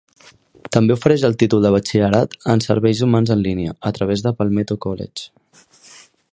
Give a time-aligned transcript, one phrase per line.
[0.75, 4.79] També ofereix el títol de batxillerat en serveis humans en línia, a través de Palmetto
[4.87, 5.81] College.